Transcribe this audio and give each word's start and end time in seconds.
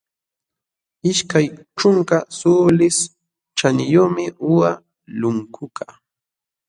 Ishkay 1.09 1.47
ćhunka 1.77 2.17
suulis 2.37 2.97
ćhaniyuqmi 3.57 4.25
uqa 4.49 4.71
lunkukaq. 5.19 5.91